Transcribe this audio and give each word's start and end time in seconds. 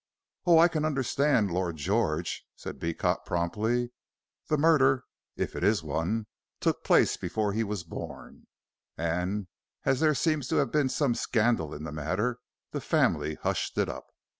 "Oh, 0.47 0.57
I 0.57 0.67
can 0.67 0.83
understand 0.83 1.51
Lord 1.51 1.75
George," 1.75 2.43
said 2.55 2.79
Beecot, 2.79 3.23
promptly. 3.23 3.91
"The 4.47 4.57
murder, 4.57 5.03
if 5.35 5.55
it 5.55 5.63
is 5.63 5.83
one, 5.83 6.25
took 6.59 6.83
place 6.83 7.17
before 7.17 7.53
he 7.53 7.63
was 7.63 7.83
born, 7.83 8.47
and 8.97 9.45
as 9.85 9.99
there 9.99 10.15
seems 10.15 10.47
to 10.47 10.55
have 10.55 10.71
been 10.71 10.89
some 10.89 11.13
scandal 11.13 11.71
in 11.71 11.83
the 11.83 11.91
matter, 11.91 12.39
the 12.71 12.81
family 12.81 13.35
hushed 13.35 13.77
it 13.77 13.89
up. 13.89 14.07